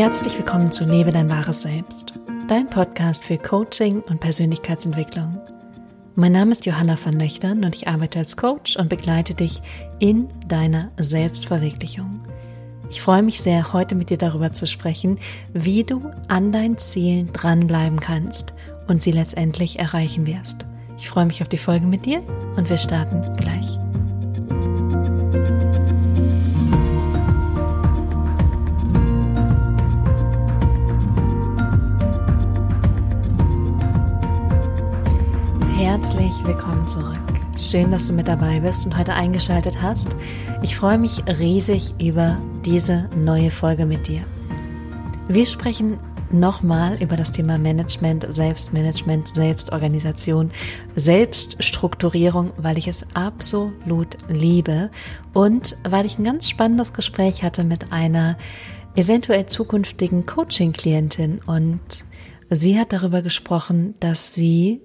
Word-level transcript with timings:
Herzlich 0.00 0.38
willkommen 0.38 0.72
zu 0.72 0.86
Lebe 0.86 1.12
dein 1.12 1.28
wahres 1.28 1.60
Selbst, 1.60 2.14
dein 2.48 2.70
Podcast 2.70 3.22
für 3.22 3.36
Coaching 3.36 4.00
und 4.00 4.18
Persönlichkeitsentwicklung. 4.18 5.38
Mein 6.14 6.32
Name 6.32 6.52
ist 6.52 6.64
Johanna 6.64 6.96
van 7.04 7.20
Löchtern 7.20 7.66
und 7.66 7.76
ich 7.76 7.86
arbeite 7.86 8.18
als 8.18 8.38
Coach 8.38 8.78
und 8.78 8.88
begleite 8.88 9.34
dich 9.34 9.60
in 9.98 10.28
deiner 10.48 10.90
Selbstverwirklichung. 10.96 12.22
Ich 12.88 13.02
freue 13.02 13.22
mich 13.22 13.42
sehr, 13.42 13.74
heute 13.74 13.94
mit 13.94 14.08
dir 14.08 14.16
darüber 14.16 14.54
zu 14.54 14.66
sprechen, 14.66 15.18
wie 15.52 15.84
du 15.84 16.10
an 16.28 16.50
deinen 16.50 16.78
Zielen 16.78 17.34
dranbleiben 17.34 18.00
kannst 18.00 18.54
und 18.88 19.02
sie 19.02 19.12
letztendlich 19.12 19.78
erreichen 19.78 20.26
wirst. 20.26 20.64
Ich 20.96 21.10
freue 21.10 21.26
mich 21.26 21.42
auf 21.42 21.48
die 21.50 21.58
Folge 21.58 21.86
mit 21.86 22.06
dir 22.06 22.22
und 22.56 22.70
wir 22.70 22.78
starten 22.78 23.36
gleich. 23.36 23.79
Herzlich 36.00 36.42
willkommen 36.46 36.86
zurück. 36.86 37.20
Schön, 37.58 37.90
dass 37.90 38.06
du 38.06 38.14
mit 38.14 38.26
dabei 38.26 38.60
bist 38.60 38.86
und 38.86 38.96
heute 38.96 39.12
eingeschaltet 39.12 39.82
hast. 39.82 40.16
Ich 40.62 40.74
freue 40.74 40.96
mich 40.96 41.22
riesig 41.26 41.92
über 42.00 42.40
diese 42.64 43.10
neue 43.14 43.50
Folge 43.50 43.84
mit 43.84 44.08
dir. 44.08 44.24
Wir 45.28 45.44
sprechen 45.44 46.00
nochmal 46.30 46.96
über 47.02 47.18
das 47.18 47.32
Thema 47.32 47.58
Management, 47.58 48.32
Selbstmanagement, 48.32 49.28
Selbstorganisation, 49.28 50.50
Selbststrukturierung, 50.96 52.54
weil 52.56 52.78
ich 52.78 52.88
es 52.88 53.04
absolut 53.12 54.16
liebe 54.26 54.90
und 55.34 55.76
weil 55.86 56.06
ich 56.06 56.18
ein 56.18 56.24
ganz 56.24 56.48
spannendes 56.48 56.94
Gespräch 56.94 57.42
hatte 57.42 57.62
mit 57.62 57.92
einer 57.92 58.38
eventuell 58.94 59.44
zukünftigen 59.44 60.24
Coaching-Klientin 60.24 61.42
und 61.44 62.06
sie 62.48 62.80
hat 62.80 62.94
darüber 62.94 63.20
gesprochen, 63.20 63.96
dass 64.00 64.32
sie 64.32 64.80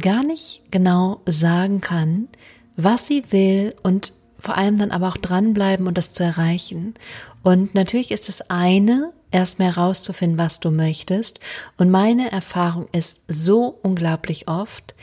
gar 0.00 0.22
nicht 0.22 0.62
genau 0.70 1.20
sagen 1.26 1.80
kann, 1.80 2.28
was 2.76 3.06
sie 3.06 3.24
will 3.30 3.74
und 3.82 4.12
vor 4.38 4.56
allem 4.56 4.78
dann 4.78 4.90
aber 4.90 5.08
auch 5.08 5.16
dranbleiben 5.16 5.86
und 5.86 5.98
das 5.98 6.12
zu 6.12 6.24
erreichen. 6.24 6.94
Und 7.42 7.74
natürlich 7.74 8.10
ist 8.10 8.28
es 8.28 8.50
eine, 8.50 9.12
erstmal 9.30 9.74
herauszufinden, 9.74 10.38
was 10.38 10.60
du 10.60 10.70
möchtest. 10.70 11.40
Und 11.76 11.90
meine 11.90 12.32
Erfahrung 12.32 12.88
ist 12.92 13.22
so 13.28 13.78
unglaublich 13.82 14.48
oft, 14.48 14.94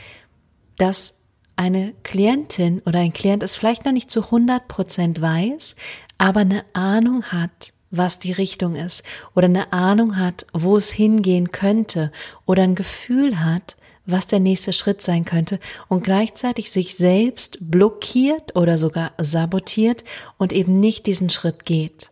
dass 0.78 1.20
eine 1.56 1.94
Klientin 2.04 2.82
oder 2.86 3.00
ein 3.00 3.14
Klient 3.14 3.44
es 3.44 3.58
vielleicht 3.58 3.86
noch 3.86 3.92
nicht 3.92 4.12
zu 4.12 4.26
100 4.26 4.68
Prozent 4.68 5.22
weiß, 5.22 5.76
aber 6.18 6.42
eine 6.42 6.64
Ahnung 6.74 7.24
hat, 7.26 7.74
was 7.90 8.20
die 8.20 8.32
Richtung 8.32 8.76
ist 8.76 9.04
oder 9.36 9.46
eine 9.46 9.72
Ahnung 9.74 10.18
hat, 10.18 10.46
wo 10.54 10.78
es 10.78 10.92
hingehen 10.92 11.52
könnte 11.52 12.12
oder 12.46 12.64
ein 12.64 12.76
Gefühl 12.76 13.40
hat, 13.40 13.78
was 14.08 14.26
der 14.26 14.40
nächste 14.40 14.74
Schritt 14.74 15.02
sein 15.02 15.26
könnte 15.26 15.60
und 15.88 16.04
gleichzeitig 16.04 16.72
sich 16.72 16.96
selbst 16.96 17.58
blockiert 17.62 18.56
oder 18.56 18.78
sogar 18.78 19.12
sabotiert 19.20 20.04
und 20.38 20.52
eben 20.54 20.80
nicht 20.80 21.06
diesen 21.06 21.30
Schritt 21.30 21.66
geht. 21.66 22.10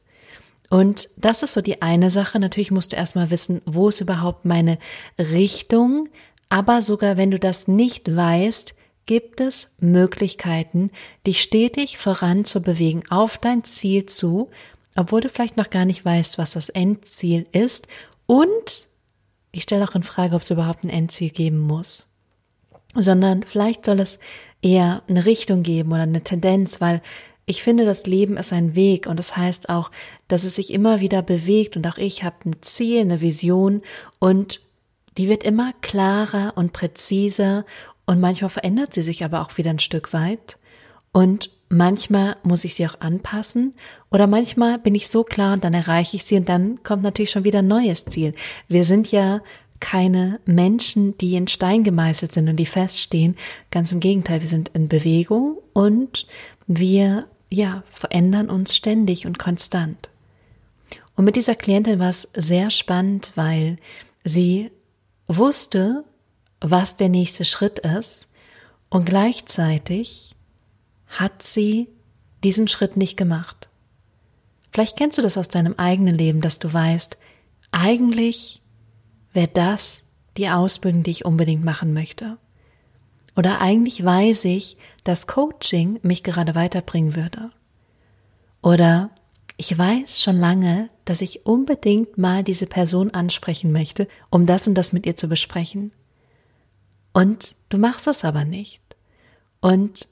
Und 0.69 1.09
das 1.17 1.41
ist 1.41 1.53
so 1.53 1.61
die 1.61 1.81
eine 1.81 2.09
Sache. 2.09 2.39
Natürlich 2.39 2.71
musst 2.71 2.91
du 2.91 2.95
erstmal 2.95 3.31
wissen, 3.31 3.61
wo 3.65 3.89
ist 3.89 4.01
überhaupt 4.01 4.45
meine 4.45 4.77
Richtung. 5.17 6.09
Aber 6.49 6.81
sogar 6.81 7.17
wenn 7.17 7.31
du 7.31 7.39
das 7.39 7.67
nicht 7.67 8.15
weißt, 8.15 8.75
gibt 9.05 9.39
es 9.39 9.71
Möglichkeiten, 9.79 10.91
dich 11.25 11.41
stetig 11.41 11.97
voranzubewegen 11.97 13.03
auf 13.09 13.37
dein 13.37 13.63
Ziel 13.63 14.05
zu, 14.05 14.49
obwohl 14.95 15.21
du 15.21 15.29
vielleicht 15.29 15.57
noch 15.57 15.69
gar 15.69 15.85
nicht 15.85 16.03
weißt, 16.03 16.37
was 16.37 16.53
das 16.53 16.69
Endziel 16.69 17.45
ist 17.51 17.87
und 18.25 18.87
ich 19.55 19.63
stelle 19.63 19.87
auch 19.87 19.95
in 19.95 20.03
Frage, 20.03 20.35
ob 20.35 20.41
es 20.41 20.51
überhaupt 20.51 20.83
ein 20.83 20.89
Endziel 20.89 21.29
geben 21.29 21.59
muss, 21.59 22.07
sondern 22.93 23.43
vielleicht 23.43 23.85
soll 23.85 24.01
es 24.01 24.19
eher 24.61 25.01
eine 25.07 25.25
Richtung 25.25 25.63
geben 25.63 25.93
oder 25.93 26.01
eine 26.01 26.23
Tendenz, 26.23 26.81
weil 26.81 27.01
ich 27.45 27.63
finde, 27.63 27.85
das 27.85 28.05
Leben 28.05 28.35
ist 28.35 28.51
ein 28.51 28.75
Weg 28.75 29.07
und 29.07 29.17
das 29.17 29.37
heißt 29.37 29.69
auch, 29.69 29.91
dass 30.27 30.43
es 30.43 30.55
sich 30.55 30.73
immer 30.73 30.99
wieder 30.99 31.21
bewegt 31.21 31.77
und 31.77 31.87
auch 31.87 31.97
ich 31.97 32.23
habe 32.23 32.35
ein 32.45 32.55
Ziel, 32.61 32.99
eine 32.99 33.21
Vision 33.21 33.81
und 34.19 34.59
die 35.17 35.29
wird 35.29 35.43
immer 35.43 35.71
klarer 35.81 36.53
und 36.57 36.73
präziser 36.73 37.65
und 38.05 38.19
manchmal 38.19 38.49
verändert 38.49 38.93
sie 38.93 39.03
sich 39.03 39.23
aber 39.23 39.41
auch 39.41 39.57
wieder 39.57 39.69
ein 39.69 39.79
Stück 39.79 40.11
weit 40.11 40.57
und 41.13 41.51
manchmal 41.75 42.37
muss 42.43 42.63
ich 42.63 42.75
sie 42.75 42.87
auch 42.87 42.99
anpassen 43.01 43.73
oder 44.09 44.27
manchmal 44.27 44.79
bin 44.79 44.95
ich 44.95 45.09
so 45.09 45.23
klar 45.23 45.53
und 45.53 45.63
dann 45.63 45.73
erreiche 45.73 46.15
ich 46.15 46.23
sie 46.23 46.37
und 46.37 46.47
dann 46.47 46.81
kommt 46.83 47.03
natürlich 47.03 47.31
schon 47.31 47.43
wieder 47.43 47.59
ein 47.59 47.67
neues 47.67 48.05
Ziel. 48.05 48.33
Wir 48.67 48.83
sind 48.83 49.11
ja 49.11 49.41
keine 49.81 50.39
Menschen, 50.45 51.17
die 51.17 51.35
in 51.35 51.47
Stein 51.47 51.83
gemeißelt 51.83 52.33
sind 52.33 52.47
und 52.47 52.55
die 52.55 52.65
feststehen. 52.65 53.35
Ganz 53.71 53.91
im 53.91 53.99
Gegenteil, 53.99 54.41
wir 54.41 54.47
sind 54.47 54.69
in 54.69 54.87
Bewegung 54.87 55.57
und 55.73 56.27
wir, 56.65 57.27
ja, 57.51 57.83
verändern 57.91 58.49
uns 58.49 58.75
ständig 58.75 59.27
und 59.27 59.37
konstant. 59.37 60.09
Und 61.17 61.25
mit 61.25 61.35
dieser 61.35 61.55
Klientin 61.55 61.99
war 61.99 62.09
es 62.09 62.29
sehr 62.35 62.69
spannend, 62.69 63.33
weil 63.35 63.77
sie 64.23 64.71
wusste, 65.27 66.05
was 66.61 66.95
der 66.95 67.09
nächste 67.09 67.43
Schritt 67.43 67.79
ist 67.79 68.29
und 68.89 69.05
gleichzeitig 69.05 70.34
hat 71.19 71.41
sie 71.41 71.87
diesen 72.43 72.67
Schritt 72.67 72.97
nicht 72.97 73.17
gemacht. 73.17 73.69
Vielleicht 74.71 74.97
kennst 74.97 75.17
du 75.17 75.21
das 75.21 75.37
aus 75.37 75.47
deinem 75.47 75.75
eigenen 75.77 76.15
Leben, 76.15 76.41
dass 76.41 76.59
du 76.59 76.71
weißt, 76.71 77.17
eigentlich 77.71 78.61
wäre 79.33 79.47
das 79.47 80.01
die 80.37 80.49
Ausbildung, 80.49 81.03
die 81.03 81.11
ich 81.11 81.25
unbedingt 81.25 81.63
machen 81.63 81.93
möchte. 81.93 82.37
Oder 83.35 83.61
eigentlich 83.61 84.03
weiß 84.03 84.45
ich, 84.45 84.77
dass 85.03 85.27
Coaching 85.27 85.99
mich 86.03 86.23
gerade 86.23 86.55
weiterbringen 86.55 87.15
würde. 87.15 87.51
Oder 88.61 89.11
ich 89.57 89.77
weiß 89.77 90.21
schon 90.21 90.37
lange, 90.37 90.89
dass 91.05 91.21
ich 91.21 91.45
unbedingt 91.45 92.17
mal 92.17 92.43
diese 92.43 92.65
Person 92.65 93.11
ansprechen 93.11 93.71
möchte, 93.71 94.07
um 94.29 94.45
das 94.45 94.67
und 94.67 94.75
das 94.75 94.91
mit 94.91 95.05
ihr 95.05 95.15
zu 95.15 95.27
besprechen. 95.27 95.91
Und 97.13 97.55
du 97.69 97.77
machst 97.77 98.07
es 98.07 98.25
aber 98.25 98.43
nicht. 98.43 98.81
Und 99.61 100.07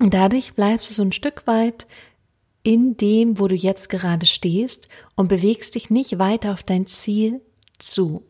und 0.00 0.12
dadurch 0.12 0.54
bleibst 0.54 0.90
du 0.90 0.94
so 0.94 1.02
ein 1.02 1.12
Stück 1.12 1.46
weit 1.46 1.86
in 2.62 2.96
dem, 2.96 3.38
wo 3.38 3.48
du 3.48 3.54
jetzt 3.54 3.88
gerade 3.88 4.26
stehst 4.26 4.88
und 5.14 5.28
bewegst 5.28 5.74
dich 5.74 5.88
nicht 5.88 6.18
weiter 6.18 6.52
auf 6.52 6.62
dein 6.62 6.86
Ziel 6.86 7.40
zu. 7.78 8.24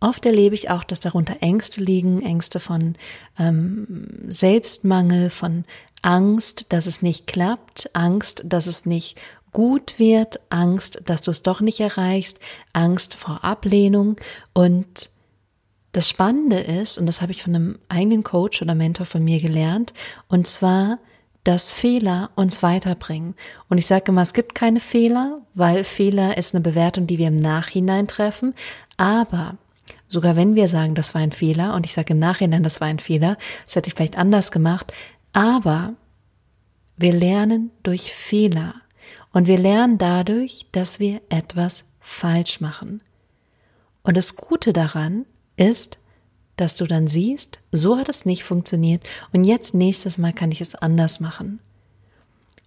Oft 0.00 0.26
erlebe 0.26 0.54
ich 0.54 0.68
auch, 0.68 0.84
dass 0.84 1.00
darunter 1.00 1.36
Ängste 1.40 1.80
liegen, 1.80 2.20
Ängste 2.22 2.58
von 2.60 2.96
ähm, 3.38 4.08
Selbstmangel, 4.26 5.30
von 5.30 5.64
Angst, 6.02 6.66
dass 6.70 6.86
es 6.86 7.02
nicht 7.02 7.28
klappt, 7.28 7.90
Angst, 7.94 8.42
dass 8.44 8.66
es 8.66 8.84
nicht 8.84 9.20
gut 9.52 9.98
wird, 9.98 10.40
Angst, 10.50 11.02
dass 11.06 11.22
du 11.22 11.30
es 11.30 11.42
doch 11.42 11.60
nicht 11.60 11.78
erreichst, 11.78 12.40
Angst 12.72 13.14
vor 13.14 13.44
Ablehnung 13.44 14.16
und 14.52 15.11
das 15.92 16.08
Spannende 16.08 16.58
ist, 16.58 16.98
und 16.98 17.06
das 17.06 17.20
habe 17.20 17.32
ich 17.32 17.42
von 17.42 17.54
einem 17.54 17.78
eigenen 17.88 18.24
Coach 18.24 18.62
oder 18.62 18.74
Mentor 18.74 19.06
von 19.06 19.22
mir 19.22 19.40
gelernt, 19.40 19.92
und 20.28 20.46
zwar, 20.46 20.98
dass 21.44 21.70
Fehler 21.70 22.30
uns 22.34 22.62
weiterbringen. 22.62 23.34
Und 23.68 23.78
ich 23.78 23.86
sage 23.86 24.04
immer, 24.08 24.22
es 24.22 24.32
gibt 24.32 24.54
keine 24.54 24.80
Fehler, 24.80 25.42
weil 25.54 25.84
Fehler 25.84 26.38
ist 26.38 26.54
eine 26.54 26.62
Bewertung, 26.62 27.06
die 27.06 27.18
wir 27.18 27.28
im 27.28 27.36
Nachhinein 27.36 28.06
treffen. 28.06 28.54
Aber 28.96 29.58
sogar 30.06 30.36
wenn 30.36 30.54
wir 30.54 30.68
sagen, 30.68 30.94
das 30.94 31.14
war 31.14 31.20
ein 31.20 31.32
Fehler, 31.32 31.74
und 31.74 31.84
ich 31.84 31.92
sage 31.92 32.14
im 32.14 32.18
Nachhinein, 32.18 32.62
das 32.62 32.80
war 32.80 32.88
ein 32.88 33.00
Fehler, 33.00 33.36
das 33.64 33.76
hätte 33.76 33.88
ich 33.88 33.94
vielleicht 33.94 34.16
anders 34.16 34.50
gemacht, 34.50 34.92
aber 35.32 35.94
wir 36.96 37.12
lernen 37.12 37.70
durch 37.82 38.12
Fehler. 38.12 38.74
Und 39.32 39.46
wir 39.46 39.58
lernen 39.58 39.98
dadurch, 39.98 40.66
dass 40.72 41.00
wir 41.00 41.20
etwas 41.28 41.88
falsch 42.00 42.60
machen. 42.60 43.02
Und 44.02 44.16
das 44.16 44.36
Gute 44.36 44.72
daran 44.72 45.26
ist, 45.56 45.98
dass 46.56 46.76
du 46.76 46.86
dann 46.86 47.08
siehst, 47.08 47.60
so 47.72 47.96
hat 47.96 48.08
es 48.08 48.26
nicht 48.26 48.44
funktioniert 48.44 49.08
und 49.32 49.44
jetzt 49.44 49.74
nächstes 49.74 50.18
Mal 50.18 50.32
kann 50.32 50.52
ich 50.52 50.60
es 50.60 50.74
anders 50.74 51.20
machen. 51.20 51.60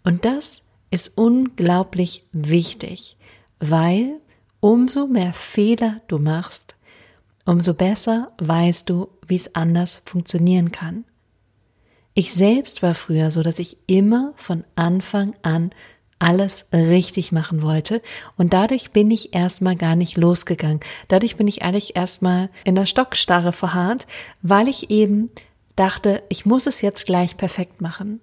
Und 0.03 0.25
das 0.25 0.63
ist 0.91 1.17
unglaublich 1.17 2.25
wichtig, 2.31 3.17
weil 3.59 4.19
umso 4.59 5.07
mehr 5.07 5.33
Fehler 5.33 6.01
du 6.07 6.17
machst, 6.17 6.75
umso 7.45 7.73
besser 7.73 8.31
weißt 8.39 8.89
du, 8.89 9.09
wie 9.27 9.35
es 9.35 9.55
anders 9.55 10.01
funktionieren 10.05 10.71
kann. 10.71 11.05
Ich 12.13 12.33
selbst 12.33 12.81
war 12.81 12.95
früher 12.95 13.29
so, 13.29 13.43
dass 13.43 13.59
ich 13.59 13.77
immer 13.87 14.33
von 14.37 14.63
Anfang 14.75 15.33
an 15.41 15.71
alles 16.19 16.67
richtig 16.71 17.31
machen 17.31 17.61
wollte. 17.61 18.01
Und 18.37 18.53
dadurch 18.53 18.91
bin 18.91 19.11
ich 19.11 19.33
erstmal 19.33 19.75
gar 19.75 19.95
nicht 19.95 20.17
losgegangen. 20.17 20.79
Dadurch 21.07 21.35
bin 21.35 21.47
ich 21.47 21.61
ehrlich 21.61 21.95
erstmal 21.95 22.49
in 22.63 22.75
der 22.75 22.85
Stockstarre 22.85 23.53
verharrt, 23.53 24.07
weil 24.41 24.67
ich 24.67 24.89
eben 24.89 25.29
dachte, 25.75 26.23
ich 26.29 26.45
muss 26.45 26.67
es 26.67 26.81
jetzt 26.81 27.05
gleich 27.05 27.37
perfekt 27.37 27.81
machen. 27.81 28.21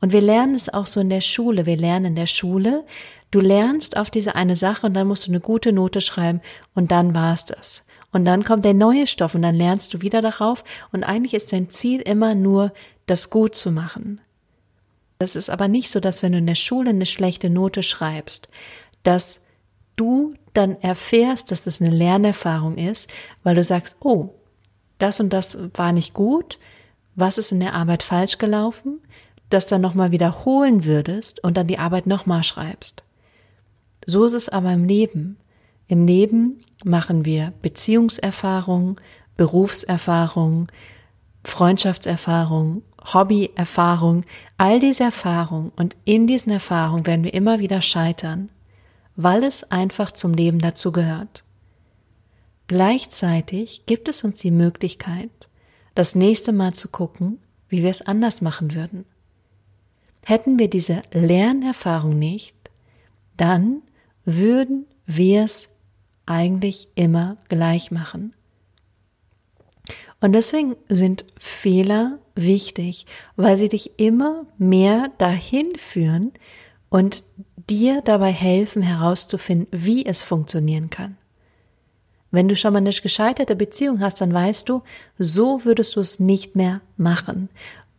Und 0.00 0.12
wir 0.12 0.22
lernen 0.22 0.54
es 0.54 0.72
auch 0.72 0.86
so 0.86 1.00
in 1.00 1.10
der 1.10 1.20
Schule. 1.20 1.66
Wir 1.66 1.76
lernen 1.76 2.06
in 2.06 2.14
der 2.14 2.26
Schule, 2.26 2.84
du 3.30 3.40
lernst 3.40 3.96
auf 3.96 4.10
diese 4.10 4.34
eine 4.34 4.56
Sache 4.56 4.86
und 4.86 4.94
dann 4.94 5.06
musst 5.06 5.26
du 5.26 5.30
eine 5.30 5.40
gute 5.40 5.72
Note 5.72 6.00
schreiben 6.00 6.40
und 6.74 6.90
dann 6.90 7.14
war's 7.14 7.44
das. 7.44 7.84
Und 8.12 8.24
dann 8.24 8.44
kommt 8.44 8.64
der 8.64 8.74
neue 8.74 9.06
Stoff 9.06 9.34
und 9.34 9.42
dann 9.42 9.54
lernst 9.54 9.94
du 9.94 10.00
wieder 10.00 10.22
darauf 10.22 10.64
und 10.90 11.04
eigentlich 11.04 11.34
ist 11.34 11.52
dein 11.52 11.70
Ziel 11.70 12.00
immer 12.00 12.34
nur, 12.34 12.72
das 13.06 13.30
gut 13.30 13.54
zu 13.54 13.70
machen. 13.70 14.20
Das 15.20 15.36
ist 15.36 15.50
aber 15.50 15.68
nicht 15.68 15.90
so, 15.90 16.00
dass 16.00 16.22
wenn 16.22 16.32
du 16.32 16.38
in 16.38 16.46
der 16.46 16.54
Schule 16.54 16.90
eine 16.90 17.04
schlechte 17.04 17.50
Note 17.50 17.82
schreibst, 17.82 18.48
dass 19.02 19.40
du 19.94 20.32
dann 20.54 20.80
erfährst, 20.80 21.50
dass 21.50 21.64
das 21.64 21.82
eine 21.82 21.90
Lernerfahrung 21.90 22.78
ist, 22.78 23.10
weil 23.42 23.54
du 23.54 23.62
sagst, 23.62 23.96
oh, 24.00 24.30
das 24.96 25.20
und 25.20 25.34
das 25.34 25.58
war 25.74 25.92
nicht 25.92 26.14
gut, 26.14 26.58
was 27.16 27.36
ist 27.36 27.52
in 27.52 27.60
der 27.60 27.74
Arbeit 27.74 28.02
falsch 28.02 28.38
gelaufen, 28.38 28.98
das 29.50 29.66
dann 29.66 29.82
nochmal 29.82 30.10
wiederholen 30.10 30.86
würdest 30.86 31.44
und 31.44 31.58
dann 31.58 31.66
die 31.66 31.78
Arbeit 31.78 32.06
nochmal 32.06 32.42
schreibst. 32.42 33.02
So 34.06 34.24
ist 34.24 34.32
es 34.32 34.48
aber 34.48 34.72
im 34.72 34.84
Leben. 34.84 35.36
Im 35.86 36.06
Leben 36.06 36.62
machen 36.82 37.26
wir 37.26 37.52
Beziehungserfahrung, 37.60 38.98
Berufserfahrung, 39.36 40.68
Freundschaftserfahrung, 41.44 42.82
Hobbyerfahrung, 43.12 44.24
all 44.58 44.78
diese 44.78 45.04
Erfahrungen 45.04 45.72
und 45.76 45.96
in 46.04 46.26
diesen 46.26 46.52
Erfahrungen 46.52 47.06
werden 47.06 47.24
wir 47.24 47.34
immer 47.34 47.58
wieder 47.58 47.80
scheitern, 47.82 48.50
weil 49.16 49.44
es 49.44 49.70
einfach 49.70 50.10
zum 50.10 50.34
Leben 50.34 50.58
dazugehört. 50.58 51.44
Gleichzeitig 52.66 53.86
gibt 53.86 54.08
es 54.08 54.22
uns 54.22 54.40
die 54.40 54.50
Möglichkeit, 54.50 55.30
das 55.94 56.14
nächste 56.14 56.52
Mal 56.52 56.72
zu 56.72 56.88
gucken, 56.88 57.38
wie 57.68 57.82
wir 57.82 57.90
es 57.90 58.02
anders 58.02 58.42
machen 58.42 58.74
würden. 58.74 59.06
Hätten 60.24 60.58
wir 60.58 60.68
diese 60.68 61.02
Lernerfahrung 61.12 62.18
nicht, 62.18 62.54
dann 63.36 63.82
würden 64.24 64.86
wir 65.06 65.44
es 65.44 65.70
eigentlich 66.26 66.88
immer 66.94 67.38
gleich 67.48 67.90
machen. 67.90 68.34
Und 70.20 70.32
deswegen 70.32 70.76
sind 70.88 71.24
Fehler 71.38 72.18
wichtig, 72.34 73.06
weil 73.36 73.56
sie 73.56 73.68
dich 73.68 73.98
immer 73.98 74.46
mehr 74.58 75.10
dahin 75.18 75.68
führen 75.76 76.32
und 76.88 77.24
dir 77.68 78.02
dabei 78.02 78.32
helfen 78.32 78.82
herauszufinden, 78.82 79.68
wie 79.70 80.04
es 80.04 80.22
funktionieren 80.22 80.90
kann. 80.90 81.16
Wenn 82.30 82.48
du 82.48 82.56
schon 82.56 82.72
mal 82.72 82.78
eine 82.78 82.90
gescheiterte 82.90 83.56
Beziehung 83.56 84.00
hast, 84.00 84.20
dann 84.20 84.32
weißt 84.32 84.68
du, 84.68 84.82
so 85.18 85.64
würdest 85.64 85.96
du 85.96 86.00
es 86.00 86.20
nicht 86.20 86.54
mehr 86.54 86.80
machen. 86.96 87.48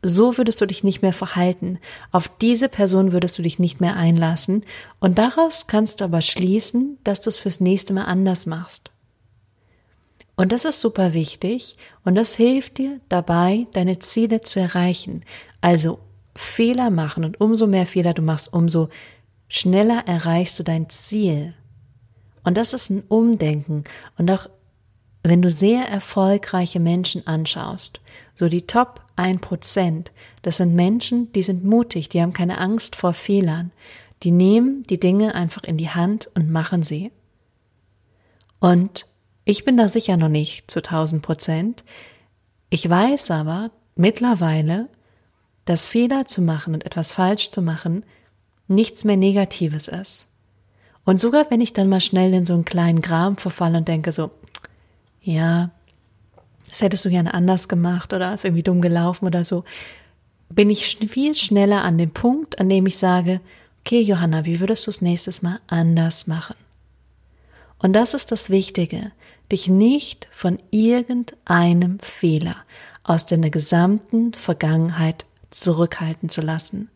So 0.03 0.37
würdest 0.37 0.61
du 0.61 0.65
dich 0.65 0.83
nicht 0.83 1.01
mehr 1.01 1.13
verhalten. 1.13 1.79
Auf 2.11 2.27
diese 2.27 2.69
Person 2.69 3.11
würdest 3.11 3.37
du 3.37 3.41
dich 3.41 3.59
nicht 3.59 3.81
mehr 3.81 3.95
einlassen. 3.95 4.61
Und 4.99 5.17
daraus 5.17 5.67
kannst 5.67 6.01
du 6.01 6.05
aber 6.05 6.21
schließen, 6.21 6.97
dass 7.03 7.21
du 7.21 7.29
es 7.29 7.37
fürs 7.37 7.59
nächste 7.59 7.94
Mal 7.94 8.05
anders 8.05 8.45
machst. 8.45 8.90
Und 10.41 10.51
das 10.51 10.65
ist 10.65 10.79
super 10.79 11.13
wichtig 11.13 11.77
und 12.03 12.15
das 12.15 12.35
hilft 12.35 12.79
dir 12.79 12.99
dabei, 13.09 13.67
deine 13.73 13.99
Ziele 13.99 14.41
zu 14.41 14.59
erreichen. 14.59 15.23
Also 15.61 15.99
Fehler 16.35 16.89
machen 16.89 17.23
und 17.23 17.39
umso 17.39 17.67
mehr 17.67 17.85
Fehler 17.85 18.15
du 18.15 18.23
machst, 18.23 18.51
umso 18.51 18.89
schneller 19.47 20.07
erreichst 20.07 20.57
du 20.57 20.63
dein 20.63 20.89
Ziel. 20.89 21.53
Und 22.43 22.57
das 22.57 22.73
ist 22.73 22.89
ein 22.89 23.03
Umdenken. 23.07 23.83
Und 24.17 24.31
auch 24.31 24.49
wenn 25.21 25.43
du 25.43 25.51
sehr 25.51 25.88
erfolgreiche 25.88 26.79
Menschen 26.79 27.27
anschaust, 27.27 28.01
so 28.33 28.47
die 28.47 28.65
Top 28.65 29.01
1%, 29.17 30.07
das 30.41 30.57
sind 30.57 30.73
Menschen, 30.73 31.31
die 31.33 31.44
sind 31.44 31.63
mutig, 31.63 32.09
die 32.09 32.19
haben 32.19 32.33
keine 32.33 32.57
Angst 32.57 32.95
vor 32.95 33.13
Fehlern. 33.13 33.71
Die 34.23 34.31
nehmen 34.31 34.81
die 34.89 34.99
Dinge 34.99 35.35
einfach 35.35 35.65
in 35.65 35.77
die 35.77 35.91
Hand 35.91 36.31
und 36.33 36.49
machen 36.49 36.81
sie. 36.81 37.11
Und 38.59 39.05
ich 39.45 39.65
bin 39.65 39.77
da 39.77 39.88
sicher 39.88 40.17
noch 40.17 40.29
nicht 40.29 40.69
zu 40.69 40.79
1000 40.79 41.21
Prozent. 41.21 41.83
Ich 42.69 42.88
weiß 42.88 43.31
aber 43.31 43.71
mittlerweile, 43.95 44.88
dass 45.65 45.85
Fehler 45.85 46.25
zu 46.25 46.41
machen 46.41 46.73
und 46.73 46.85
etwas 46.85 47.13
falsch 47.13 47.49
zu 47.49 47.61
machen 47.61 48.03
nichts 48.67 49.03
mehr 49.03 49.17
Negatives 49.17 49.88
ist. 49.88 50.27
Und 51.03 51.19
sogar 51.19 51.49
wenn 51.49 51.61
ich 51.61 51.73
dann 51.73 51.89
mal 51.89 52.01
schnell 52.01 52.33
in 52.33 52.45
so 52.45 52.53
einen 52.53 52.65
kleinen 52.65 53.01
Gram 53.01 53.38
verfalle 53.38 53.77
und 53.77 53.88
denke 53.88 54.11
so, 54.11 54.31
ja, 55.21 55.71
das 56.69 56.81
hättest 56.81 57.05
du 57.05 57.09
gerne 57.09 57.33
anders 57.33 57.67
gemacht 57.67 58.13
oder 58.13 58.33
ist 58.33 58.45
irgendwie 58.45 58.63
dumm 58.63 58.81
gelaufen 58.81 59.25
oder 59.25 59.44
so, 59.44 59.63
bin 60.49 60.69
ich 60.69 60.97
viel 60.97 61.35
schneller 61.35 61.83
an 61.83 61.97
dem 61.97 62.11
Punkt, 62.11 62.59
an 62.59 62.69
dem 62.69 62.85
ich 62.85 62.97
sage, 62.97 63.41
okay, 63.81 64.01
Johanna, 64.01 64.45
wie 64.45 64.59
würdest 64.59 64.85
du 64.85 64.89
es 64.89 65.01
nächstes 65.01 65.41
Mal 65.41 65.59
anders 65.67 66.27
machen? 66.27 66.55
Und 67.81 67.94
das 67.94 68.13
ist 68.13 68.31
das 68.31 68.51
Wichtige, 68.51 69.12
dich 69.51 69.68
nicht 69.68 70.28
von 70.31 70.60
irgendeinem 70.69 72.00
Fehler 72.00 72.57
aus 73.04 73.25
deiner 73.25 73.50
gesamten 73.50 74.33
Vergangenheit 74.33 75.25
zurückhalten 75.50 76.30
zu 76.30 76.42
lassen. 76.42 76.92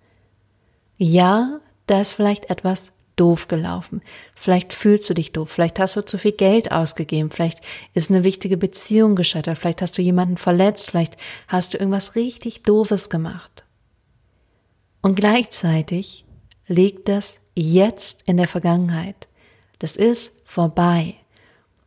Ja, 0.98 1.60
da 1.88 2.02
ist 2.02 2.14
vielleicht 2.14 2.52
etwas 2.52 2.92
doof 3.16 3.48
gelaufen. 3.48 4.02
Vielleicht 4.36 4.74
fühlst 4.74 5.10
du 5.10 5.16
dich 5.16 5.32
doof. 5.32 5.50
Vielleicht 5.50 5.80
hast 5.80 5.96
du 5.96 6.06
zu 6.06 6.20
viel 6.20 6.34
Geld 6.34 6.72
ausgegeben. 6.72 7.32
Vielleicht 7.32 7.62
ist 7.96 8.12
eine 8.12 8.24
wichtige 8.24 8.58
Beziehung 8.58 9.16
gescheitert. 9.16 9.58
Vielleicht 9.58 9.82
hast 9.82 9.98
du 9.98 10.04
jemanden 10.04 10.38
verletzt. 10.38 10.92
Vielleicht 10.92 11.18
hast 11.48 11.74
du 11.74 11.80
irgendwas 11.80 12.16
richtig 12.16 12.62
doofes 12.62 13.10
gemacht. 13.10 13.64
Und 15.02 15.16
gleichzeitig 15.16 16.26
liegt 16.68 17.10
das 17.10 17.42
jetzt 17.56 18.28
in 18.28 18.38
der 18.38 18.48
Vergangenheit. 18.48 19.28
Das 19.80 19.96
ist 19.96 20.32
vorbei. 20.45 21.15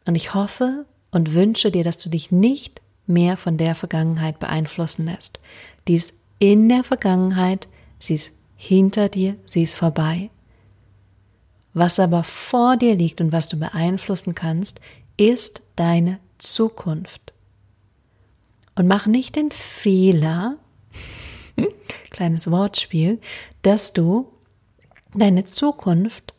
Und 0.04 0.14
ich 0.14 0.34
hoffe 0.34 0.84
und 1.10 1.34
wünsche 1.34 1.70
dir, 1.70 1.84
dass 1.84 1.98
du 1.98 2.10
dich 2.10 2.30
nicht 2.30 2.82
mehr 3.06 3.36
von 3.36 3.56
der 3.56 3.74
Vergangenheit 3.74 4.38
beeinflussen 4.38 5.06
lässt. 5.06 5.40
Die 5.86 5.94
ist 5.94 6.14
in 6.38 6.68
der 6.68 6.84
Vergangenheit, 6.84 7.68
sie 7.98 8.14
ist 8.14 8.32
hinter 8.56 9.08
dir, 9.08 9.36
sie 9.46 9.62
ist 9.62 9.76
vorbei. 9.76 10.30
Was 11.72 11.98
aber 11.98 12.24
vor 12.24 12.76
dir 12.76 12.94
liegt 12.94 13.20
und 13.20 13.32
was 13.32 13.48
du 13.48 13.56
beeinflussen 13.56 14.34
kannst, 14.34 14.80
ist 15.16 15.62
deine 15.76 16.18
Zukunft. 16.38 17.32
Und 18.74 18.86
mach 18.86 19.06
nicht 19.06 19.36
den 19.36 19.50
Fehler, 19.50 20.56
kleines 22.10 22.50
Wortspiel, 22.50 23.20
dass 23.62 23.92
du 23.92 24.32
deine 25.14 25.44
Zukunft 25.44 26.34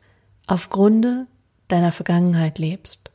aufgrund 0.48 1.28
deiner 1.72 1.92
Vergangenheit 1.92 2.60
lebst. 2.60 3.12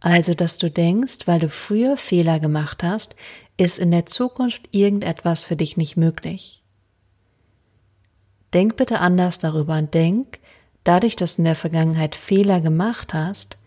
Also, 0.00 0.34
dass 0.34 0.58
du 0.58 0.70
denkst, 0.70 1.26
weil 1.26 1.40
du 1.40 1.48
früher 1.48 1.96
Fehler 1.96 2.40
gemacht 2.40 2.82
hast, 2.82 3.16
ist 3.56 3.78
in 3.78 3.90
der 3.90 4.06
Zukunft 4.06 4.68
irgendetwas 4.70 5.44
für 5.44 5.56
dich 5.56 5.76
nicht 5.76 5.96
möglich. 5.96 6.62
Denk 8.54 8.76
bitte 8.76 9.00
anders 9.00 9.38
darüber 9.38 9.76
und 9.76 9.92
denk, 9.94 10.38
dadurch, 10.84 11.16
dass 11.16 11.36
du 11.36 11.42
in 11.42 11.46
der 11.46 11.56
Vergangenheit 11.56 12.14
Fehler 12.14 12.60
gemacht 12.60 13.12
hast, 13.12 13.58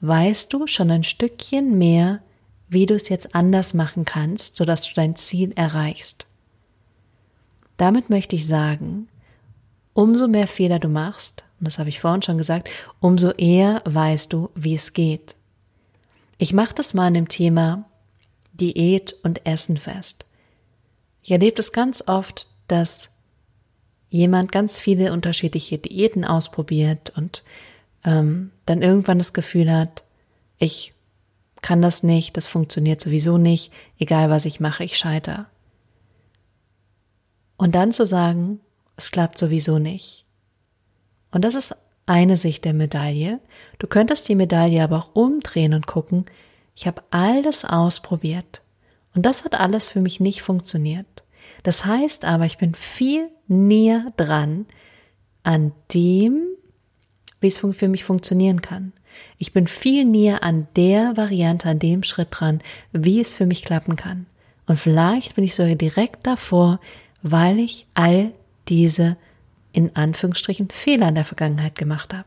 weißt 0.00 0.52
du 0.52 0.66
schon 0.66 0.90
ein 0.90 1.04
Stückchen 1.04 1.76
mehr, 1.76 2.20
wie 2.68 2.86
du 2.86 2.94
es 2.94 3.08
jetzt 3.08 3.34
anders 3.34 3.74
machen 3.74 4.04
kannst, 4.04 4.56
sodass 4.56 4.86
du 4.86 4.94
dein 4.94 5.16
Ziel 5.16 5.52
erreichst. 5.54 6.26
Damit 7.76 8.08
möchte 8.08 8.36
ich 8.36 8.46
sagen, 8.46 9.08
umso 9.92 10.28
mehr 10.28 10.46
Fehler 10.46 10.78
du 10.78 10.88
machst, 10.88 11.44
und 11.58 11.66
das 11.66 11.78
habe 11.78 11.88
ich 11.88 12.00
vorhin 12.00 12.22
schon 12.22 12.38
gesagt, 12.38 12.68
umso 13.00 13.30
eher 13.30 13.82
weißt 13.84 14.32
du, 14.32 14.50
wie 14.54 14.74
es 14.74 14.92
geht. 14.92 15.36
Ich 16.38 16.52
mache 16.52 16.74
das 16.74 16.92
mal 16.92 17.06
an 17.06 17.14
dem 17.14 17.28
Thema 17.28 17.84
Diät 18.52 19.16
und 19.22 19.46
Essen 19.46 19.76
fest. 19.76 20.26
Ich 21.22 21.30
erlebe 21.30 21.60
es 21.60 21.72
ganz 21.72 22.04
oft, 22.06 22.48
dass 22.68 23.14
jemand 24.08 24.52
ganz 24.52 24.78
viele 24.78 25.12
unterschiedliche 25.12 25.78
Diäten 25.78 26.24
ausprobiert 26.24 27.12
und 27.16 27.42
ähm, 28.04 28.50
dann 28.66 28.82
irgendwann 28.82 29.18
das 29.18 29.32
Gefühl 29.32 29.72
hat, 29.72 30.04
ich 30.58 30.94
kann 31.62 31.82
das 31.82 32.02
nicht, 32.02 32.36
das 32.36 32.46
funktioniert 32.46 33.00
sowieso 33.00 33.38
nicht, 33.38 33.72
egal 33.98 34.30
was 34.30 34.44
ich 34.44 34.60
mache, 34.60 34.84
ich 34.84 34.98
scheiter. 34.98 35.46
Und 37.56 37.74
dann 37.74 37.92
zu 37.92 38.04
sagen, 38.04 38.60
es 38.96 39.10
klappt 39.10 39.38
sowieso 39.38 39.78
nicht. 39.78 40.25
Und 41.30 41.44
das 41.44 41.54
ist 41.54 41.74
eine 42.06 42.36
Sicht 42.36 42.64
der 42.64 42.74
Medaille. 42.74 43.40
Du 43.78 43.86
könntest 43.86 44.28
die 44.28 44.34
Medaille 44.34 44.82
aber 44.82 44.98
auch 44.98 45.14
umdrehen 45.14 45.74
und 45.74 45.86
gucken, 45.86 46.24
ich 46.74 46.86
habe 46.86 47.02
all 47.10 47.42
das 47.42 47.64
ausprobiert 47.64 48.62
und 49.14 49.24
das 49.24 49.44
hat 49.44 49.54
alles 49.54 49.88
für 49.88 50.00
mich 50.00 50.20
nicht 50.20 50.42
funktioniert. 50.42 51.06
Das 51.62 51.84
heißt 51.84 52.24
aber, 52.24 52.46
ich 52.46 52.58
bin 52.58 52.74
viel 52.74 53.28
näher 53.48 54.12
dran 54.16 54.66
an 55.42 55.72
dem, 55.94 56.42
wie 57.40 57.46
es 57.46 57.58
für 57.58 57.88
mich 57.88 58.04
funktionieren 58.04 58.60
kann. 58.62 58.92
Ich 59.38 59.52
bin 59.52 59.66
viel 59.66 60.04
näher 60.04 60.42
an 60.42 60.68
der 60.76 61.16
Variante, 61.16 61.68
an 61.68 61.78
dem 61.78 62.02
Schritt 62.02 62.28
dran, 62.30 62.60
wie 62.92 63.20
es 63.20 63.36
für 63.36 63.46
mich 63.46 63.62
klappen 63.62 63.96
kann. 63.96 64.26
Und 64.66 64.78
vielleicht 64.78 65.34
bin 65.34 65.44
ich 65.44 65.54
sogar 65.54 65.74
direkt 65.74 66.26
davor, 66.26 66.80
weil 67.22 67.58
ich 67.58 67.86
all 67.94 68.32
diese 68.68 69.16
in 69.76 69.94
Anführungsstrichen 69.94 70.70
Fehler 70.70 71.10
in 71.10 71.16
der 71.16 71.26
Vergangenheit 71.26 71.74
gemacht 71.74 72.14
habe. 72.14 72.24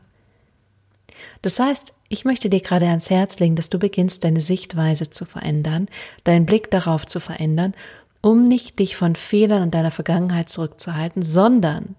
Das 1.42 1.58
heißt, 1.58 1.92
ich 2.08 2.24
möchte 2.24 2.48
dir 2.48 2.60
gerade 2.60 2.86
ans 2.86 3.10
Herz 3.10 3.40
legen, 3.40 3.56
dass 3.56 3.70
du 3.70 3.80
beginnst, 3.80 4.22
deine 4.22 4.40
Sichtweise 4.40 5.10
zu 5.10 5.24
verändern, 5.24 5.88
deinen 6.22 6.46
Blick 6.46 6.70
darauf 6.70 7.06
zu 7.06 7.18
verändern, 7.18 7.74
um 8.20 8.44
nicht 8.44 8.78
dich 8.78 8.94
von 8.94 9.16
Fehlern 9.16 9.64
in 9.64 9.70
deiner 9.72 9.90
Vergangenheit 9.90 10.48
zurückzuhalten, 10.48 11.22
sondern 11.22 11.96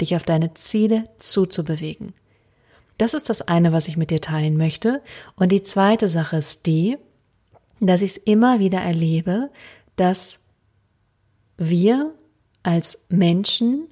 dich 0.00 0.16
auf 0.16 0.22
deine 0.22 0.54
Ziele 0.54 1.10
zuzubewegen. 1.18 2.14
Das 2.96 3.12
ist 3.12 3.28
das 3.28 3.42
eine, 3.42 3.72
was 3.72 3.86
ich 3.86 3.98
mit 3.98 4.10
dir 4.10 4.22
teilen 4.22 4.56
möchte. 4.56 5.02
Und 5.36 5.52
die 5.52 5.62
zweite 5.62 6.08
Sache 6.08 6.38
ist 6.38 6.64
die, 6.64 6.96
dass 7.80 8.00
ich 8.00 8.12
es 8.12 8.16
immer 8.16 8.60
wieder 8.60 8.78
erlebe, 8.78 9.50
dass 9.96 10.46
wir 11.58 12.14
als 12.62 13.04
Menschen 13.10 13.86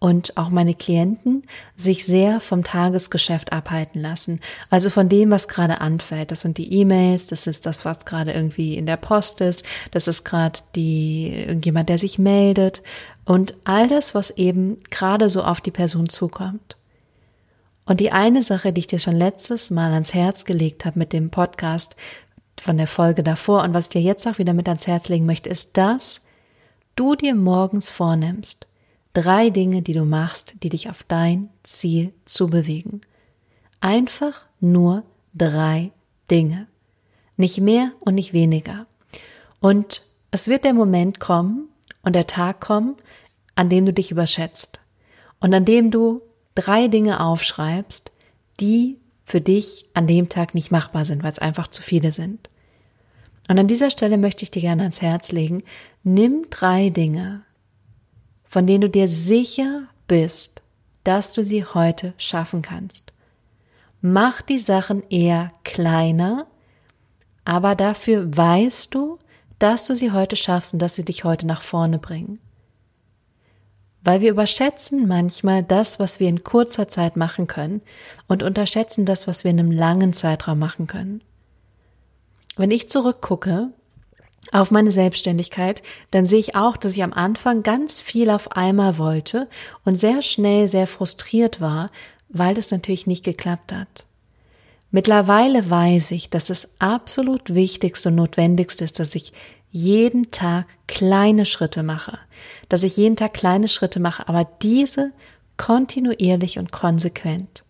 und 0.00 0.36
auch 0.36 0.48
meine 0.48 0.74
Klienten 0.74 1.42
sich 1.76 2.04
sehr 2.04 2.40
vom 2.40 2.62
Tagesgeschäft 2.62 3.52
abhalten 3.52 4.00
lassen. 4.00 4.40
Also 4.70 4.90
von 4.90 5.08
dem, 5.08 5.30
was 5.30 5.48
gerade 5.48 5.80
anfällt. 5.80 6.30
Das 6.30 6.42
sind 6.42 6.56
die 6.58 6.72
E-Mails, 6.72 7.26
das 7.26 7.46
ist 7.46 7.66
das, 7.66 7.84
was 7.84 8.04
gerade 8.04 8.32
irgendwie 8.32 8.76
in 8.76 8.86
der 8.86 8.96
Post 8.96 9.40
ist, 9.40 9.64
das 9.90 10.06
ist 10.06 10.24
gerade 10.24 10.60
die, 10.76 11.32
irgendjemand, 11.46 11.88
der 11.88 11.98
sich 11.98 12.18
meldet 12.18 12.82
und 13.24 13.54
all 13.64 13.88
das, 13.88 14.14
was 14.14 14.30
eben 14.30 14.78
gerade 14.90 15.28
so 15.28 15.42
auf 15.42 15.60
die 15.60 15.72
Person 15.72 16.08
zukommt. 16.08 16.76
Und 17.84 18.00
die 18.00 18.12
eine 18.12 18.42
Sache, 18.42 18.72
die 18.72 18.80
ich 18.80 18.86
dir 18.86 18.98
schon 18.98 19.16
letztes 19.16 19.70
Mal 19.70 19.92
ans 19.92 20.14
Herz 20.14 20.44
gelegt 20.44 20.84
habe 20.84 20.98
mit 20.98 21.12
dem 21.12 21.30
Podcast 21.30 21.96
von 22.60 22.76
der 22.76 22.86
Folge 22.86 23.22
davor 23.22 23.62
und 23.62 23.74
was 23.74 23.84
ich 23.84 23.90
dir 23.90 24.02
jetzt 24.02 24.26
auch 24.28 24.38
wieder 24.38 24.52
mit 24.52 24.68
ans 24.68 24.86
Herz 24.86 25.08
legen 25.08 25.26
möchte, 25.26 25.48
ist, 25.48 25.76
dass 25.76 26.22
du 26.96 27.14
dir 27.14 27.34
morgens 27.34 27.90
vornimmst, 27.90 28.66
Drei 29.12 29.50
Dinge, 29.50 29.82
die 29.82 29.92
du 29.92 30.04
machst, 30.04 30.54
die 30.62 30.68
dich 30.68 30.90
auf 30.90 31.02
dein 31.02 31.48
Ziel 31.62 32.12
zu 32.24 32.48
bewegen. 32.48 33.00
Einfach 33.80 34.46
nur 34.60 35.04
drei 35.34 35.92
Dinge. 36.30 36.66
Nicht 37.36 37.60
mehr 37.60 37.92
und 38.00 38.14
nicht 38.14 38.32
weniger. 38.32 38.86
Und 39.60 40.02
es 40.30 40.48
wird 40.48 40.64
der 40.64 40.74
Moment 40.74 41.20
kommen 41.20 41.68
und 42.02 42.14
der 42.14 42.26
Tag 42.26 42.60
kommen, 42.60 42.96
an 43.54 43.68
dem 43.68 43.86
du 43.86 43.92
dich 43.92 44.10
überschätzt 44.10 44.80
und 45.40 45.52
an 45.54 45.64
dem 45.64 45.90
du 45.90 46.22
drei 46.54 46.88
Dinge 46.88 47.20
aufschreibst, 47.20 48.12
die 48.60 48.98
für 49.24 49.40
dich 49.40 49.86
an 49.94 50.06
dem 50.06 50.28
Tag 50.28 50.54
nicht 50.54 50.70
machbar 50.70 51.04
sind, 51.04 51.22
weil 51.22 51.32
es 51.32 51.38
einfach 51.38 51.68
zu 51.68 51.82
viele 51.82 52.12
sind. 52.12 52.48
Und 53.48 53.58
an 53.58 53.66
dieser 53.66 53.90
Stelle 53.90 54.18
möchte 54.18 54.42
ich 54.42 54.50
dir 54.50 54.62
gerne 54.62 54.82
ans 54.82 55.02
Herz 55.02 55.32
legen, 55.32 55.62
nimm 56.02 56.46
drei 56.50 56.90
Dinge, 56.90 57.42
von 58.48 58.66
denen 58.66 58.80
du 58.80 58.88
dir 58.88 59.08
sicher 59.08 59.84
bist, 60.06 60.62
dass 61.04 61.34
du 61.34 61.44
sie 61.44 61.64
heute 61.64 62.14
schaffen 62.16 62.62
kannst. 62.62 63.12
Mach 64.00 64.42
die 64.42 64.58
Sachen 64.58 65.02
eher 65.10 65.52
kleiner, 65.64 66.46
aber 67.44 67.74
dafür 67.74 68.36
weißt 68.36 68.94
du, 68.94 69.18
dass 69.58 69.86
du 69.86 69.94
sie 69.94 70.12
heute 70.12 70.36
schaffst 70.36 70.72
und 70.72 70.80
dass 70.80 70.94
sie 70.94 71.04
dich 71.04 71.24
heute 71.24 71.46
nach 71.46 71.62
vorne 71.62 71.98
bringen. 71.98 72.38
Weil 74.02 74.20
wir 74.20 74.30
überschätzen 74.30 75.08
manchmal 75.08 75.62
das, 75.62 75.98
was 75.98 76.20
wir 76.20 76.28
in 76.28 76.44
kurzer 76.44 76.88
Zeit 76.88 77.16
machen 77.16 77.46
können 77.46 77.82
und 78.28 78.42
unterschätzen 78.42 79.04
das, 79.04 79.26
was 79.26 79.44
wir 79.44 79.50
in 79.50 79.58
einem 79.58 79.72
langen 79.72 80.12
Zeitraum 80.12 80.58
machen 80.58 80.86
können. 80.86 81.20
Wenn 82.56 82.70
ich 82.70 82.88
zurückgucke, 82.88 83.70
auf 84.52 84.70
meine 84.70 84.92
Selbstständigkeit, 84.92 85.82
dann 86.10 86.24
sehe 86.24 86.38
ich 86.38 86.56
auch, 86.56 86.76
dass 86.76 86.92
ich 86.92 87.02
am 87.02 87.12
Anfang 87.12 87.62
ganz 87.62 88.00
viel 88.00 88.30
auf 88.30 88.52
einmal 88.52 88.98
wollte 88.98 89.48
und 89.84 89.96
sehr 89.96 90.22
schnell 90.22 90.68
sehr 90.68 90.86
frustriert 90.86 91.60
war, 91.60 91.90
weil 92.28 92.54
das 92.54 92.70
natürlich 92.70 93.06
nicht 93.06 93.24
geklappt 93.24 93.72
hat. 93.72 94.06
Mittlerweile 94.90 95.68
weiß 95.68 96.12
ich, 96.12 96.30
dass 96.30 96.46
das 96.46 96.70
absolut 96.78 97.54
Wichtigste 97.54 98.08
und 98.08 98.14
Notwendigste 98.14 98.84
ist, 98.84 98.98
dass 98.98 99.14
ich 99.14 99.32
jeden 99.70 100.30
Tag 100.30 100.66
kleine 100.86 101.44
Schritte 101.44 101.82
mache, 101.82 102.18
dass 102.70 102.82
ich 102.82 102.96
jeden 102.96 103.16
Tag 103.16 103.34
kleine 103.34 103.68
Schritte 103.68 104.00
mache, 104.00 104.26
aber 104.28 104.48
diese 104.62 105.12
kontinuierlich 105.58 106.58
und 106.58 106.72
konsequent. 106.72 107.64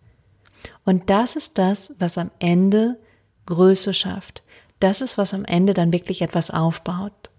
Und 0.85 1.09
das 1.09 1.35
ist 1.35 1.57
das, 1.57 1.95
was 1.99 2.17
am 2.17 2.31
Ende 2.39 2.97
Größe 3.45 3.93
schafft 3.93 4.43
das 4.79 5.01
ist, 5.01 5.17
was 5.17 5.33
am 5.33 5.45
Ende 5.45 5.73
dann 5.73 5.93
wirklich 5.93 6.21
etwas 6.21 6.51
aufbaut. 6.51 7.29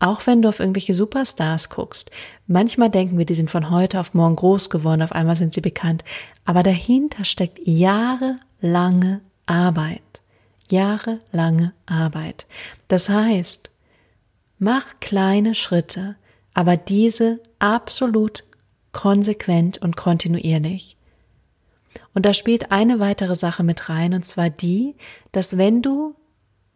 Auch 0.00 0.26
wenn 0.26 0.42
du 0.42 0.48
auf 0.48 0.58
irgendwelche 0.58 0.94
Superstars 0.94 1.70
guckst, 1.70 2.10
manchmal 2.48 2.90
denken 2.90 3.18
wir, 3.18 3.24
die 3.24 3.34
sind 3.34 3.50
von 3.50 3.70
heute 3.70 4.00
auf 4.00 4.14
morgen 4.14 4.34
groß 4.34 4.68
geworden, 4.68 5.00
auf 5.00 5.12
einmal 5.12 5.36
sind 5.36 5.52
sie 5.52 5.60
bekannt, 5.60 6.02
aber 6.44 6.64
dahinter 6.64 7.24
steckt 7.24 7.60
jahrelange 7.62 9.20
Arbeit. 9.46 10.02
Jahrelange 10.68 11.72
Arbeit. 11.86 12.46
Das 12.88 13.08
heißt, 13.08 13.70
mach 14.58 14.98
kleine 14.98 15.54
Schritte, 15.54 16.16
aber 16.52 16.76
diese 16.76 17.38
absolut 17.60 18.42
konsequent 18.90 19.78
und 19.78 19.96
kontinuierlich. 19.96 20.96
Und 22.14 22.26
da 22.26 22.34
spielt 22.34 22.72
eine 22.72 22.98
weitere 22.98 23.36
Sache 23.36 23.62
mit 23.62 23.88
rein, 23.88 24.14
und 24.14 24.24
zwar 24.24 24.50
die, 24.50 24.96
dass 25.30 25.58
wenn 25.58 25.80
du 25.80 26.16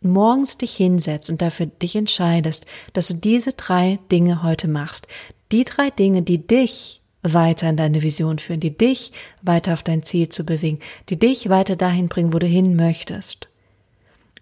morgens 0.06 0.58
dich 0.58 0.76
hinsetzt 0.76 1.30
und 1.30 1.42
dafür 1.42 1.66
dich 1.66 1.96
entscheidest, 1.96 2.66
dass 2.92 3.08
du 3.08 3.14
diese 3.14 3.52
drei 3.52 3.98
Dinge 4.10 4.42
heute 4.42 4.68
machst, 4.68 5.06
die 5.52 5.64
drei 5.64 5.90
Dinge, 5.90 6.22
die 6.22 6.46
dich 6.46 7.00
weiter 7.22 7.68
in 7.68 7.76
deine 7.76 8.02
Vision 8.02 8.38
führen, 8.38 8.60
die 8.60 8.76
dich 8.76 9.12
weiter 9.42 9.72
auf 9.72 9.82
dein 9.82 10.02
Ziel 10.02 10.28
zu 10.28 10.44
bewegen, 10.44 10.78
die 11.08 11.18
dich 11.18 11.48
weiter 11.48 11.76
dahin 11.76 12.08
bringen, 12.08 12.32
wo 12.32 12.38
du 12.38 12.46
hin 12.46 12.76
möchtest, 12.76 13.48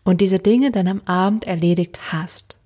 und 0.04 0.20
diese 0.20 0.38
Dinge 0.38 0.70
dann 0.70 0.86
am 0.86 1.00
Abend 1.06 1.44
erledigt 1.44 2.12
hast, 2.12 2.58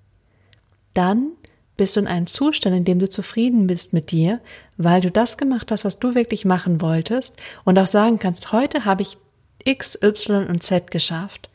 dann 0.92 1.30
bist 1.76 1.94
du 1.94 2.00
in 2.00 2.08
einem 2.08 2.26
Zustand, 2.26 2.74
in 2.76 2.84
dem 2.84 2.98
du 2.98 3.08
zufrieden 3.08 3.68
bist 3.68 3.92
mit 3.92 4.10
dir, 4.10 4.40
weil 4.76 5.00
du 5.00 5.10
das 5.10 5.36
gemacht 5.36 5.70
hast, 5.70 5.84
was 5.84 6.00
du 6.00 6.16
wirklich 6.16 6.44
machen 6.44 6.80
wolltest 6.80 7.36
und 7.64 7.78
auch 7.78 7.86
sagen 7.86 8.18
kannst, 8.18 8.52
heute 8.52 8.84
habe 8.84 9.02
ich 9.02 9.16
X, 9.64 9.96
Y 10.02 10.48
und 10.48 10.62
Z 10.62 10.90
geschafft 10.90 11.48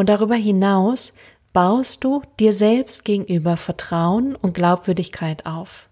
und 0.00 0.08
darüber 0.08 0.34
hinaus 0.34 1.12
baust 1.52 2.04
du 2.04 2.22
dir 2.38 2.54
selbst 2.54 3.04
gegenüber 3.04 3.58
Vertrauen 3.58 4.34
und 4.34 4.54
Glaubwürdigkeit 4.54 5.44
auf. 5.44 5.90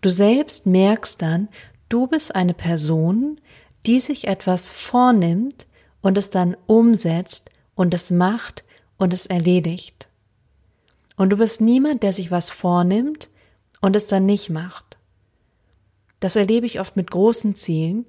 Du 0.00 0.08
selbst 0.08 0.64
merkst 0.64 1.20
dann, 1.20 1.48
du 1.90 2.06
bist 2.06 2.34
eine 2.34 2.54
Person, 2.54 3.38
die 3.84 4.00
sich 4.00 4.28
etwas 4.28 4.70
vornimmt 4.70 5.66
und 6.00 6.16
es 6.16 6.30
dann 6.30 6.56
umsetzt 6.66 7.50
und 7.74 7.92
es 7.92 8.10
macht 8.10 8.64
und 8.96 9.12
es 9.12 9.26
erledigt. 9.26 10.08
Und 11.18 11.34
du 11.34 11.36
bist 11.36 11.60
niemand, 11.60 12.02
der 12.02 12.12
sich 12.12 12.30
was 12.30 12.48
vornimmt 12.48 13.28
und 13.82 13.94
es 13.94 14.06
dann 14.06 14.24
nicht 14.24 14.48
macht. 14.48 14.96
Das 16.18 16.34
erlebe 16.34 16.64
ich 16.64 16.80
oft 16.80 16.96
mit 16.96 17.10
großen 17.10 17.56
Zielen, 17.56 18.06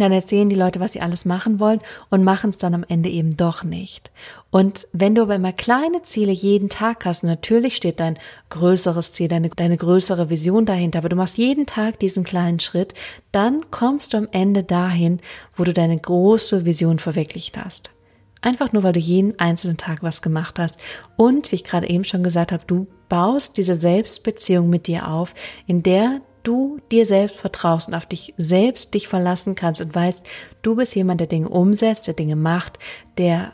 dann 0.00 0.12
erzählen 0.12 0.48
die 0.48 0.56
Leute, 0.56 0.80
was 0.80 0.92
sie 0.92 1.00
alles 1.00 1.24
machen 1.24 1.60
wollen 1.60 1.80
und 2.10 2.24
machen 2.24 2.50
es 2.50 2.56
dann 2.56 2.74
am 2.74 2.84
Ende 2.88 3.08
eben 3.08 3.36
doch 3.36 3.64
nicht. 3.64 4.10
Und 4.50 4.88
wenn 4.92 5.14
du 5.14 5.22
aber 5.22 5.36
immer 5.36 5.52
kleine 5.52 6.02
Ziele 6.02 6.32
jeden 6.32 6.68
Tag 6.68 7.04
hast, 7.04 7.24
natürlich 7.24 7.76
steht 7.76 8.00
dein 8.00 8.18
größeres 8.50 9.12
Ziel, 9.12 9.28
deine, 9.28 9.50
deine 9.50 9.76
größere 9.76 10.30
Vision 10.30 10.66
dahinter, 10.66 10.98
aber 10.98 11.08
du 11.08 11.16
machst 11.16 11.38
jeden 11.38 11.66
Tag 11.66 11.98
diesen 11.98 12.24
kleinen 12.24 12.60
Schritt, 12.60 12.94
dann 13.32 13.70
kommst 13.70 14.12
du 14.12 14.18
am 14.18 14.28
Ende 14.32 14.62
dahin, 14.62 15.20
wo 15.56 15.64
du 15.64 15.72
deine 15.72 15.96
große 15.96 16.64
Vision 16.64 16.98
verwirklicht 16.98 17.56
hast. 17.56 17.90
Einfach 18.42 18.72
nur, 18.72 18.82
weil 18.82 18.92
du 18.92 19.00
jeden 19.00 19.38
einzelnen 19.40 19.76
Tag 19.76 20.02
was 20.02 20.22
gemacht 20.22 20.58
hast. 20.58 20.80
Und, 21.16 21.50
wie 21.50 21.56
ich 21.56 21.64
gerade 21.64 21.88
eben 21.88 22.04
schon 22.04 22.22
gesagt 22.22 22.52
habe, 22.52 22.62
du 22.66 22.86
baust 23.08 23.56
diese 23.56 23.74
Selbstbeziehung 23.74 24.68
mit 24.68 24.86
dir 24.86 25.08
auf, 25.08 25.34
in 25.66 25.82
der 25.82 26.20
du 26.46 26.78
dir 26.92 27.06
selbst 27.06 27.36
vertraust 27.36 27.88
und 27.88 27.94
auf 27.94 28.06
dich 28.06 28.34
selbst 28.36 28.94
dich 28.94 29.08
verlassen 29.08 29.54
kannst 29.54 29.80
und 29.80 29.94
weißt, 29.94 30.24
du 30.62 30.76
bist 30.76 30.94
jemand, 30.94 31.20
der 31.20 31.26
Dinge 31.26 31.48
umsetzt, 31.48 32.06
der 32.06 32.14
Dinge 32.14 32.36
macht, 32.36 32.78
der 33.18 33.52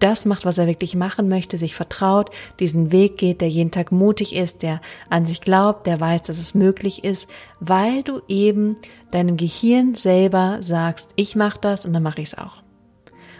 das 0.00 0.26
macht, 0.26 0.44
was 0.44 0.58
er 0.58 0.66
wirklich 0.66 0.94
machen 0.96 1.28
möchte, 1.28 1.56
sich 1.56 1.74
vertraut, 1.74 2.30
diesen 2.60 2.92
Weg 2.92 3.16
geht, 3.16 3.40
der 3.40 3.48
jeden 3.48 3.70
Tag 3.70 3.90
mutig 3.90 4.34
ist, 4.34 4.62
der 4.62 4.80
an 5.08 5.24
sich 5.24 5.40
glaubt, 5.40 5.86
der 5.86 6.00
weiß, 6.00 6.22
dass 6.22 6.38
es 6.38 6.54
möglich 6.54 7.04
ist, 7.04 7.30
weil 7.60 8.02
du 8.02 8.20
eben 8.28 8.76
deinem 9.12 9.36
Gehirn 9.36 9.94
selber 9.94 10.58
sagst, 10.60 11.12
ich 11.16 11.36
mache 11.36 11.58
das 11.60 11.86
und 11.86 11.94
dann 11.94 12.02
mache 12.02 12.20
ich 12.20 12.28
es 12.28 12.38
auch. 12.38 12.62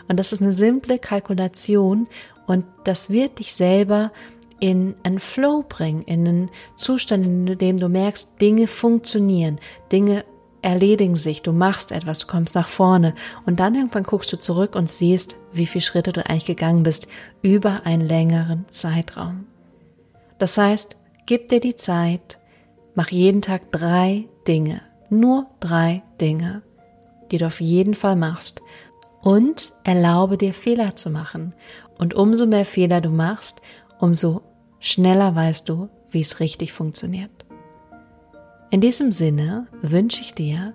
Und 0.08 0.18
das 0.18 0.32
ist 0.32 0.42
eine 0.42 0.52
simple 0.52 0.98
Kalkulation 0.98 2.06
und 2.46 2.64
das 2.84 3.10
wird 3.10 3.38
dich 3.38 3.54
selber 3.54 4.12
in 4.60 4.94
einen 5.02 5.18
Flow 5.18 5.64
bringen, 5.68 6.02
in 6.02 6.26
einen 6.26 6.50
Zustand, 6.76 7.24
in 7.24 7.58
dem 7.58 7.76
du 7.76 7.88
merkst, 7.88 8.40
Dinge 8.40 8.66
funktionieren, 8.66 9.58
Dinge 9.92 10.24
erledigen 10.62 11.16
sich, 11.16 11.42
du 11.42 11.52
machst 11.52 11.92
etwas, 11.92 12.20
du 12.20 12.26
kommst 12.26 12.54
nach 12.54 12.68
vorne 12.68 13.14
und 13.44 13.60
dann 13.60 13.74
irgendwann 13.74 14.04
guckst 14.04 14.32
du 14.32 14.38
zurück 14.38 14.74
und 14.76 14.88
siehst, 14.88 15.36
wie 15.52 15.66
viele 15.66 15.82
Schritte 15.82 16.12
du 16.12 16.26
eigentlich 16.26 16.46
gegangen 16.46 16.82
bist 16.82 17.08
über 17.42 17.82
einen 17.84 18.06
längeren 18.06 18.64
Zeitraum. 18.70 19.46
Das 20.38 20.56
heißt, 20.56 20.96
gib 21.26 21.48
dir 21.48 21.60
die 21.60 21.76
Zeit, 21.76 22.38
Mach 22.94 23.08
jeden 23.08 23.42
Tag 23.42 23.72
drei 23.72 24.28
Dinge, 24.46 24.80
nur 25.10 25.46
drei 25.58 26.02
Dinge, 26.20 26.62
die 27.30 27.38
du 27.38 27.46
auf 27.46 27.60
jeden 27.60 27.94
Fall 27.94 28.14
machst. 28.14 28.62
Und 29.20 29.72
erlaube 29.84 30.36
dir 30.36 30.52
Fehler 30.52 30.96
zu 30.96 31.10
machen. 31.10 31.54
Und 31.98 32.14
umso 32.14 32.46
mehr 32.46 32.66
Fehler 32.66 33.00
du 33.00 33.08
machst, 33.08 33.62
umso 34.04 34.42
schneller 34.80 35.34
weißt 35.34 35.66
du, 35.66 35.88
wie 36.10 36.20
es 36.20 36.38
richtig 36.38 36.74
funktioniert. 36.74 37.30
In 38.70 38.82
diesem 38.82 39.12
Sinne 39.12 39.66
wünsche 39.80 40.20
ich 40.20 40.34
dir 40.34 40.74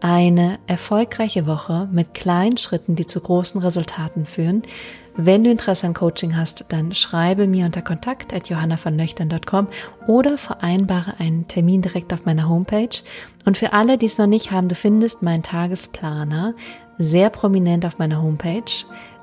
eine 0.00 0.58
erfolgreiche 0.66 1.46
Woche 1.46 1.90
mit 1.92 2.14
kleinen 2.14 2.56
Schritten, 2.56 2.96
die 2.96 3.04
zu 3.04 3.20
großen 3.20 3.60
Resultaten 3.60 4.24
führen. 4.24 4.62
Wenn 5.14 5.44
du 5.44 5.50
Interesse 5.50 5.86
an 5.86 5.92
Coaching 5.92 6.38
hast, 6.38 6.64
dann 6.70 6.94
schreibe 6.94 7.46
mir 7.46 7.66
unter 7.66 7.82
kontakt 7.82 8.32
at 8.32 8.48
johannavonnöchtern.com 8.48 9.68
oder 10.06 10.38
vereinbare 10.38 11.20
einen 11.20 11.48
Termin 11.48 11.82
direkt 11.82 12.14
auf 12.14 12.24
meiner 12.24 12.48
Homepage. 12.48 13.02
Und 13.44 13.58
für 13.58 13.74
alle, 13.74 13.98
die 13.98 14.06
es 14.06 14.16
noch 14.16 14.26
nicht 14.26 14.52
haben, 14.52 14.68
du 14.68 14.74
findest 14.74 15.22
meinen 15.22 15.42
Tagesplaner 15.42 16.54
sehr 16.96 17.28
prominent 17.28 17.84
auf 17.84 17.98
meiner 17.98 18.22
Homepage. 18.22 18.72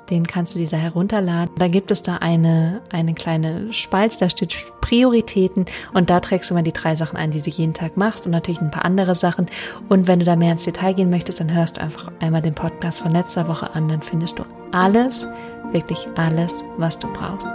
Den 0.09 0.25
kannst 0.25 0.55
du 0.55 0.59
dir 0.59 0.67
da 0.67 0.77
herunterladen. 0.77 1.53
Da 1.57 1.67
gibt 1.67 1.91
es 1.91 2.01
da 2.01 2.17
eine, 2.17 2.81
eine 2.91 3.13
kleine 3.13 3.73
Spalte, 3.73 4.17
da 4.19 4.29
steht 4.29 4.55
Prioritäten 4.81 5.65
und 5.93 6.09
da 6.09 6.19
trägst 6.19 6.49
du 6.49 6.53
mal 6.53 6.63
die 6.63 6.71
drei 6.71 6.95
Sachen 6.95 7.17
ein, 7.17 7.31
die 7.31 7.41
du 7.41 7.49
jeden 7.49 7.73
Tag 7.73 7.97
machst 7.97 8.25
und 8.25 8.31
natürlich 8.31 8.61
ein 8.61 8.71
paar 8.71 8.85
andere 8.85 9.15
Sachen. 9.15 9.47
Und 9.89 10.07
wenn 10.07 10.19
du 10.19 10.25
da 10.25 10.35
mehr 10.35 10.53
ins 10.53 10.63
Detail 10.63 10.93
gehen 10.93 11.09
möchtest, 11.09 11.39
dann 11.39 11.53
hörst 11.53 11.77
du 11.77 11.81
einfach 11.81 12.11
einmal 12.19 12.41
den 12.41 12.55
Podcast 12.55 12.99
von 12.99 13.11
letzter 13.11 13.47
Woche 13.47 13.73
an, 13.73 13.89
dann 13.89 14.01
findest 14.01 14.39
du 14.39 14.45
alles, 14.71 15.27
wirklich 15.71 16.07
alles, 16.15 16.63
was 16.77 16.99
du 16.99 17.11
brauchst. 17.11 17.49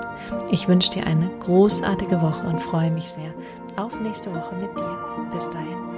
Ich 0.50 0.68
wünsche 0.68 0.90
dir 0.90 1.06
eine 1.06 1.30
großartige 1.40 2.20
Woche 2.20 2.46
und 2.46 2.60
freue 2.60 2.90
mich 2.90 3.04
sehr 3.04 3.32
auf 3.76 3.98
nächste 4.00 4.30
Woche 4.30 4.54
mit 4.56 4.78
dir. 4.78 4.98
Bis 5.32 5.48
dahin. 5.48 5.91